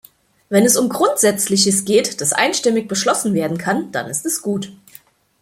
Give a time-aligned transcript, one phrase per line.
[0.49, 4.71] Wenn es um Grundsätzliches geht, das einstimmig beschlossen werden kann, dann ist es gut.